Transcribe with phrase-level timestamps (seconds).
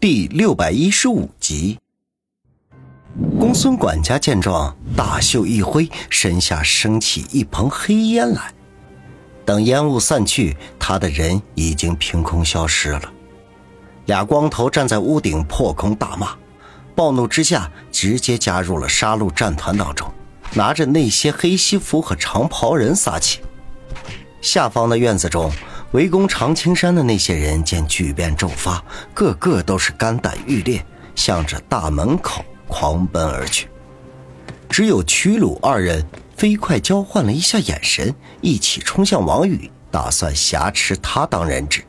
[0.00, 1.76] 第六百一十五集，
[3.36, 8.54] 公孙管家见状，大袖一挥，身下升起一蓬黑烟来。
[9.44, 13.12] 等烟雾散去，他的人已经凭空消失了。
[14.06, 16.36] 俩光头站在屋顶，破空大骂，
[16.94, 20.08] 暴怒之下，直接加入了杀戮战团当中，
[20.54, 23.40] 拿着那些黑西服和长袍人撒气。
[24.40, 25.50] 下方的院子中。
[25.92, 28.84] 围攻长青山的那些人见巨变骤发，
[29.14, 30.84] 个个都是肝胆欲裂，
[31.14, 33.68] 向着大门口狂奔而去。
[34.68, 41.82] 只有屈鲁二人飞快交换了一下眼神，一起冲向王宇，打算挟持他当人质。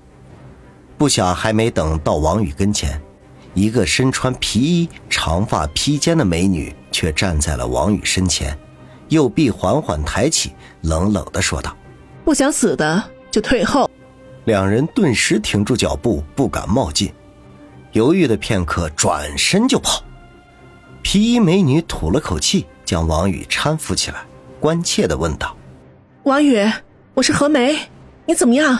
[0.98, 3.02] 不想还没等到王宇跟前，
[3.54, 8.58] 一个身穿皮衣、长发披肩的美女却站在了王宇身前，
[9.10, 10.54] 右臂缓缓抬起，
[10.84, 11.76] 冷冷地说道
[12.24, 13.90] ：“不想死的就退后。”
[14.46, 17.14] 两人顿时停住脚步，不敢冒进，
[17.92, 20.04] 犹豫了片刻，转身就跑。
[21.02, 24.26] 皮衣美女吐了口气，将王宇搀扶起来，
[24.60, 25.56] 关切的问道
[26.24, 26.60] ：“王宇，
[27.14, 27.78] 我是何梅，
[28.26, 28.80] 你怎么样？”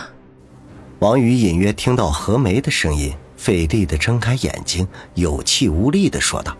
[1.00, 6.56] 王宇隐约听到何梅的声音，费力的睁开眼睛，有气无力的说道：“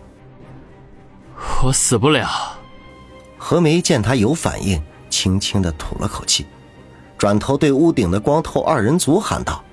[1.63, 2.57] 我死不了。”
[3.37, 6.45] 何梅见他有反应，轻轻的吐了口气。
[7.21, 9.63] 转头对屋顶的光头二人组喊道：“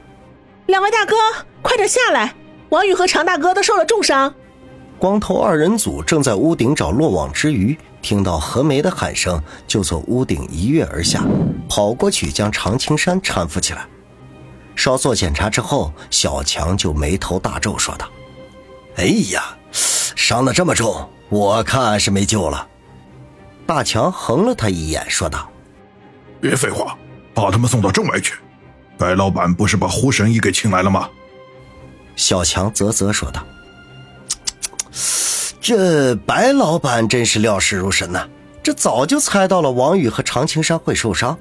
[0.68, 1.16] 两位大哥，
[1.62, 2.34] 快点下来！
[2.68, 4.34] 王宇和常大哥都受了重伤。”
[5.00, 11.24] 光头二人组正在屋顶找落网之鱼，听到何梅的喊声，就从屋顶一跃而下，
[11.70, 13.86] 跑过去将常青山搀扶起来。
[14.76, 18.06] 稍作检查之后，小强就眉头大皱，说道
[18.96, 22.68] ：“哎呀，伤得这么重，我看是没救了。”
[23.64, 25.50] 大强横了他一眼，说道
[26.42, 26.94] ：“别废话。”
[27.42, 28.34] 把他们送到正外去。
[28.96, 31.08] 白老板不是把胡神医给请来了吗？
[32.16, 33.46] 小强啧啧说道
[35.60, 38.26] ：“这白老板真是料事如神呐！
[38.60, 41.38] 这早就猜到了王宇和常青山会受伤。”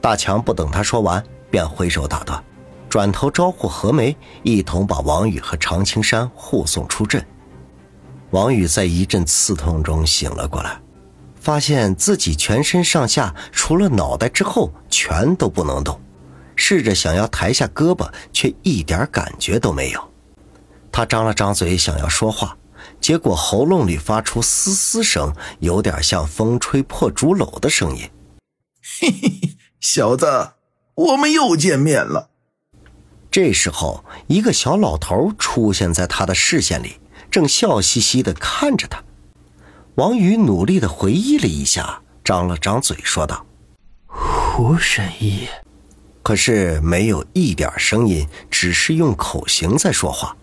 [0.00, 1.20] 大强不等他说完，
[1.50, 2.40] 便挥手打断，
[2.88, 7.26] 转头招呼何梅一同把王宇和常青山护送出阵。
[8.30, 10.80] 王宇在一阵刺痛中醒了过来。
[11.44, 16.00] 发现自己全身上下除了脑袋之后全都不能动，
[16.56, 20.02] 试着想要抬下胳膊，却一点感觉都没有。
[20.90, 22.56] 他张了张嘴想要说话，
[22.98, 28.08] 结果喉咙里发出嘶嘶声，有点像风吹破竹篓的声音。
[28.80, 30.52] 嘿嘿嘿，小子，
[30.94, 32.30] 我们又见面了。
[33.30, 37.00] 这时候，一个小老头出现在他的视线里，
[37.30, 39.03] 正笑嘻嘻地看着他。
[39.96, 43.46] 王宇努力的回忆了一下，张了张嘴说道
[44.06, 45.46] ：“胡神医。”
[46.20, 50.36] 可是没有一点声音，只是用口型在说话。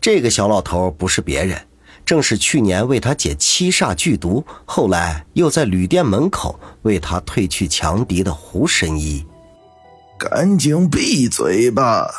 [0.00, 1.60] 这个小老头不是别人，
[2.04, 9.24] 正是去年为他解七煞剧毒，后来又在旅店门口为他退去强敌的胡神医。
[10.18, 12.10] 赶紧闭嘴吧！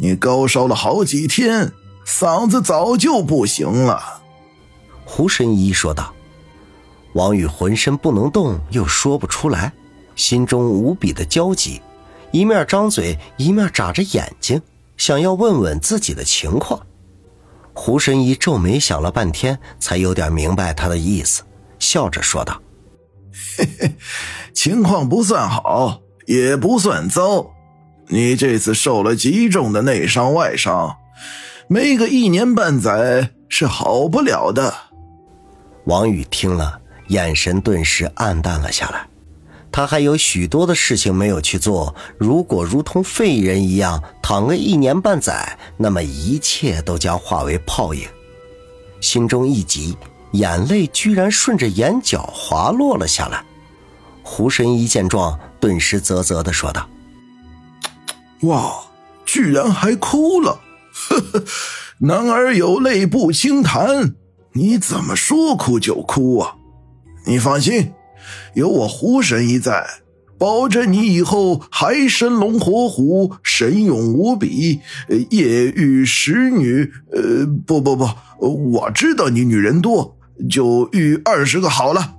[0.00, 1.72] 你高烧了好几天，
[2.06, 4.23] 嗓子早就不行了。
[5.16, 6.12] 胡神医说道
[7.14, 9.72] ：“王宇浑身不能动，又说不出来，
[10.16, 11.80] 心中无比的焦急，
[12.32, 14.60] 一面张嘴，一面眨着眼睛，
[14.96, 16.84] 想要问问自己的情况。”
[17.74, 21.44] 胡神医皱眉想了半天，才有点明白他的意思，
[21.78, 22.60] 笑着说道
[23.56, 23.94] ：“嘿嘿，
[24.52, 27.52] 情况不算好，也不算糟，
[28.08, 30.96] 你这次受了极重的内伤外伤，
[31.68, 34.74] 没个一年半载是好不了的。”
[35.84, 39.06] 王宇听了，眼神顿时暗淡了下来。
[39.70, 41.94] 他还有许多的事情没有去做。
[42.16, 48.08] 如果如同废人一样躺个一年半载，那么一切都将化为泡影。
[49.00, 49.96] 心中一急，
[50.30, 53.44] 眼泪居然顺着眼角滑落了下来。
[54.22, 56.88] 胡神医见状，顿时啧啧的说道
[58.42, 58.72] ：“哇，
[59.26, 60.60] 居然还哭了！
[60.92, 61.44] 呵 呵，
[61.98, 64.14] 男儿有泪不轻弹。”
[64.56, 66.54] 你怎么说哭就哭啊？
[67.26, 67.92] 你放心，
[68.54, 69.84] 有我胡神医在，
[70.38, 74.78] 保证你以后还生龙活虎，神勇无比。
[75.30, 78.08] 夜遇十女，呃，不不不，
[78.38, 80.16] 我知道你女人多，
[80.48, 82.14] 就遇二十个好了。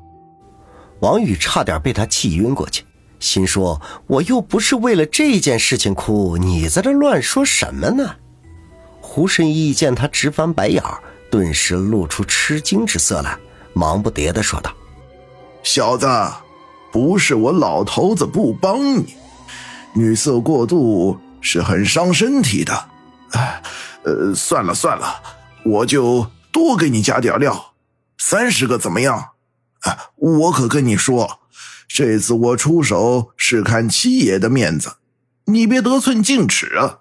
[0.99, 2.83] 王宇差点被他气晕过去，
[3.17, 8.15] 心说：我又不是为了这件事情哭，你在这乱说什么呢？
[8.99, 10.99] 胡神医见他直翻白眼儿。
[11.29, 13.37] 顿时露出吃惊之色来，
[13.73, 14.73] 忙不迭的说道
[15.63, 16.07] ：“小子，
[16.91, 19.15] 不是我老头子不帮你，
[19.93, 22.89] 女色过度是很伤身体的。
[23.31, 23.61] 哎，
[24.03, 25.21] 呃，算了算了，
[25.65, 27.73] 我就多给你加点料，
[28.17, 29.31] 三十个怎么样？
[29.81, 31.41] 啊，我可跟你说，
[31.87, 34.95] 这次我出手是看七爷的面子，
[35.45, 36.99] 你别得寸进尺啊！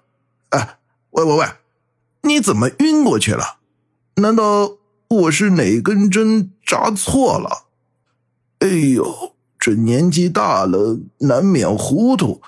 [0.49, 0.77] 哎，
[1.11, 1.47] 喂喂喂，
[2.23, 3.59] 你怎么晕过去了？
[4.17, 4.77] 难道
[5.09, 7.65] 我是哪根针扎错了？
[8.59, 12.41] 哎呦，这年纪大了，难免糊涂。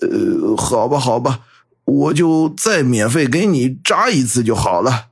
[0.00, 1.40] 呃，好吧，好吧，
[1.84, 5.08] 我就再免费给你扎一次就好了。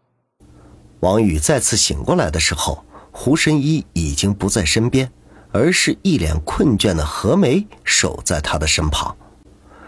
[1.01, 5.11] 王宇再次醒过来的时候，胡神医已经不在身边，
[5.51, 9.17] 而是一脸困倦的何梅守在他的身旁，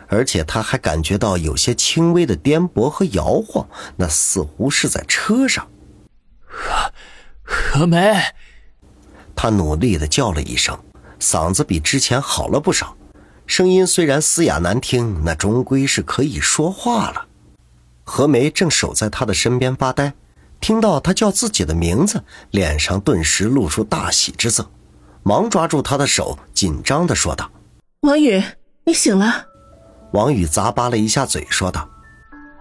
[0.09, 5.67] 而且他还感觉到有些轻微的颠簸和摇晃，那似乎是在车上。
[6.61, 6.93] 何
[7.43, 8.15] 何梅，
[9.35, 10.79] 他努力的叫了一声，
[11.19, 12.97] 嗓子比之前好了不少。
[13.47, 17.27] 声音虽然嘶哑难听，那终归是可以说话了。
[18.05, 20.13] 何梅正守在他的身边发呆，
[20.61, 24.71] 听到他叫自己的名字，脸上顿时露出大喜之色，
[25.23, 27.51] 忙抓住他的手，紧张的说道
[28.03, 28.43] ：“王宇，
[28.85, 29.47] 你醒了。”
[30.13, 31.89] 王宇咂巴了一下嘴，说道：“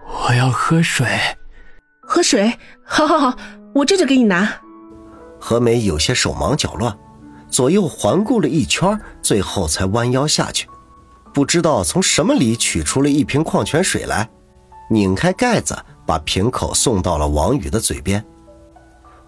[0.06, 1.06] 我要喝水。
[2.02, 2.58] ”“喝水？
[2.84, 3.38] 好，好，好，
[3.74, 4.52] 我这就给你拿。”
[5.38, 6.96] 何梅有些手忙脚乱，
[7.48, 10.68] 左右环顾了一圈，最后才弯腰下去。
[11.32, 14.28] 不知道从什么里取出了一瓶矿泉水来，
[14.90, 18.22] 拧开盖子，把瓶口送到了王宇的嘴边。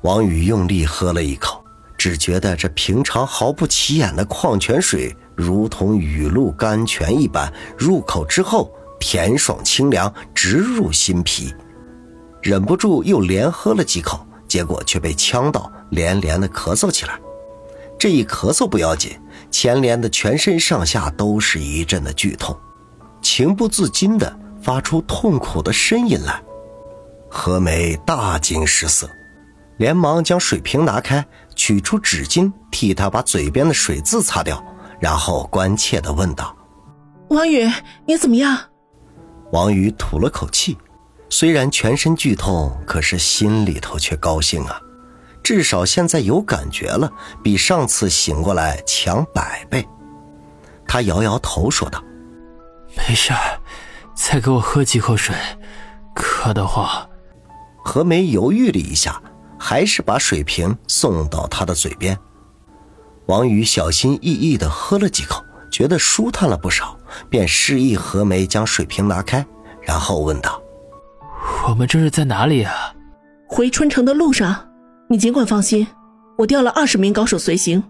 [0.02, 1.64] 王宇用力喝了一口，
[1.96, 11.54] 只觉得这平常毫不起眼的矿泉水，如同雨露甘泉一般，入口之后甜爽清凉，直入心脾。
[12.42, 17.18] 忍不住又连喝了几口，结果却被呛到，连连的咳嗽起来。
[17.98, 19.18] 这一咳嗽不要紧。
[19.50, 22.54] 钱莲的全身上下都是一阵的剧痛，
[23.22, 26.42] 情不自禁地发出痛苦的呻吟来。
[27.30, 29.08] 何梅大惊失色，
[29.78, 34.62] 连忙将水瓶拿开，取出纸巾替他把嘴边的水渍擦掉，
[35.00, 36.54] 然后关切地问道
[37.30, 37.66] ：“王宇，
[38.04, 38.58] 你怎么样？”
[39.52, 40.76] 王宇吐了口气，
[41.32, 44.78] 虽然全身剧痛，可是心里头却高兴啊。
[45.42, 47.10] 至少现在有感觉了，
[47.42, 49.82] 比上次醒过来强百倍。
[50.86, 52.04] 他摇摇头说道
[53.08, 53.32] ：“没事
[54.14, 55.34] 再给我喝几口水，
[56.14, 56.86] 渴得慌。”
[57.82, 59.18] 何梅犹豫了一下，
[59.58, 62.16] 还是把水瓶送到他的嘴边。
[63.24, 66.94] 王宇小心翼翼地喝了几口，觉得舒坦了不少，
[67.30, 69.44] 便示意何梅将水瓶拿开，
[69.80, 70.61] 然后问道
[71.68, 72.94] ：“我们这是在哪里啊
[73.46, 74.68] ？”“回春城的路上。”
[75.08, 75.86] 你尽管放心，
[76.38, 77.82] 我调了二十名高手随行，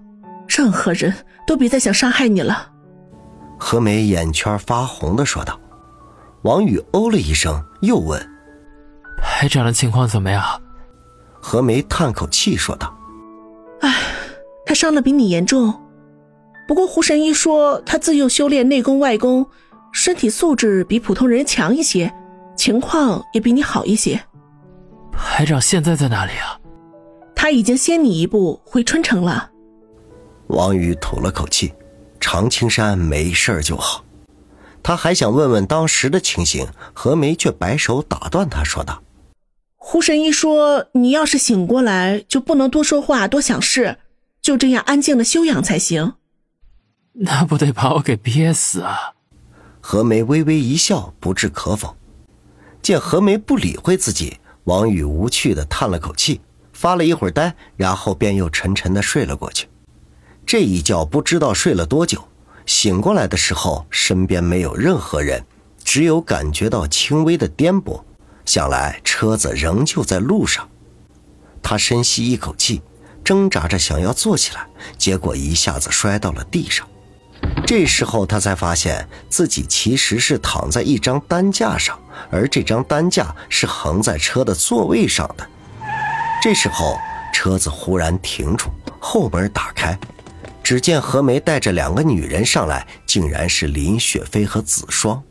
[0.48, 1.14] 任何人
[1.46, 2.70] 都别再想伤害你了。
[3.58, 5.58] 何梅眼圈发红的说道。
[6.42, 8.20] 王宇哦了一声，又问
[9.22, 10.42] ：“排长的情况怎么样？”
[11.40, 12.92] 何梅叹口气说道
[13.82, 13.94] ：“唉，
[14.66, 15.72] 他伤的比你严重，
[16.66, 19.46] 不过胡神医说他自幼修炼内功外功，
[19.92, 22.12] 身体素质比普通人强一些，
[22.62, 24.22] 情况也比你好一些。”
[25.10, 26.56] 排长现在在哪里啊？
[27.34, 29.50] 他已经先你一步回春城了。
[30.46, 31.74] 王宇吐了口气，
[32.20, 34.04] 常青山没事就好。
[34.80, 39.02] 他还想问问当时的情形，何梅却摆手打断他，说道
[39.74, 43.98] ：“胡神医说，你要是醒过来，就不能多说话、多想事，
[44.40, 46.14] 就这样安静的休养才行。
[47.14, 49.14] 那不得把我给憋死啊！”
[49.82, 51.96] 何梅微微一笑，不置可否。
[52.82, 56.40] 见何梅不理会自己，王宇无趣的叹了口气。
[56.72, 59.68] 发了一会儿呆，然后便又沉沉的睡了过去。
[60.44, 62.26] 这一觉不知道睡了多久，
[62.66, 65.44] 醒过来的时候，身边没有任何人，
[65.84, 68.02] 只有感觉到轻微的颠簸，
[68.44, 70.68] 想来车子仍旧在路上。
[71.62, 72.82] 他深吸一口气，
[73.22, 74.66] 挣扎着想要坐起来，
[74.98, 76.88] 结果一下子摔到了地上。
[77.64, 81.96] 这时候他才发现自己其实是躺在一张担架上，
[82.30, 85.48] 而这张担架是横在车的座位上的。
[86.42, 86.98] 这时候，
[87.32, 89.98] 车子忽然停住，后门打开，
[90.62, 95.22] 只见何梅带着两个女人上来，竟然是林雪飞和子双。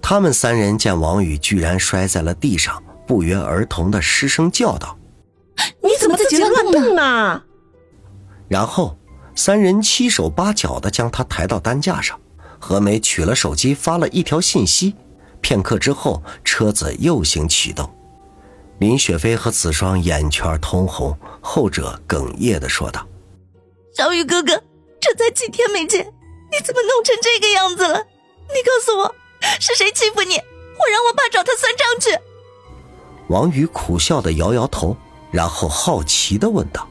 [0.00, 4.98] 他们三人见王宇居然摔在了地上，不约而同的失声叫道
[5.82, 7.42] ：“你怎么在这乱动呢？”
[8.48, 8.98] 然后，
[9.34, 12.18] 三人七手八脚的将他抬到担架上。
[12.58, 14.94] 何梅取了手机，发了一条信息。
[15.42, 17.94] 片刻之后，车子又行启动。
[18.78, 23.06] 林雪飞和子双眼圈通红，后者哽咽的说道
[23.94, 24.60] ：“小雨哥哥，
[24.98, 26.04] 这才几天没见，
[26.50, 27.98] 你怎么弄成这个样子了？
[28.48, 29.14] 你告诉我，
[29.60, 30.36] 是谁欺负你？
[30.36, 32.18] 我让我爸找他算账去。”
[33.28, 34.96] 王宇苦笑的摇摇头，
[35.30, 36.88] 然后好奇的问道：“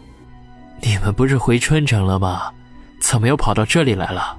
[0.82, 2.52] 你们不是回春城了吗？
[3.02, 4.38] 怎么又跑到这里来了？”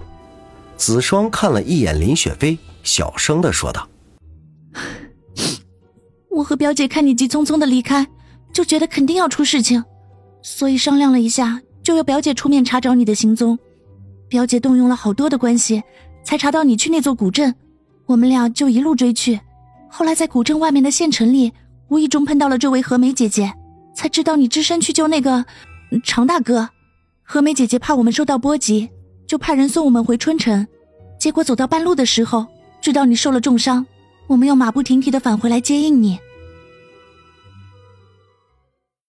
[0.78, 3.86] 子双看了一眼林雪飞，小声的说道
[6.34, 8.06] ：“我和表姐看你急匆匆的离开，
[8.52, 9.84] 就觉得肯定要出事情，
[10.42, 13.58] 所以商量了一下，就由表姐出面查找你的行踪。
[14.28, 15.82] 表姐动用了好多的关系，
[16.24, 17.54] 才查到你去那座古镇。
[18.06, 19.38] 我们俩就一路追去，
[19.90, 21.52] 后来在古镇外面的县城里，
[21.88, 23.52] 无意中碰到了这位何梅姐姐，
[23.94, 25.44] 才知道你只身去救那个
[26.02, 26.68] 常大哥。
[27.22, 28.88] 何梅姐姐怕我们受到波及，
[29.26, 30.66] 就派人送我们回春城。
[31.20, 32.46] 结果走到半路的时候，
[32.80, 33.86] 知道你受了重伤，
[34.26, 36.18] 我们又马不停蹄的返回来接应你。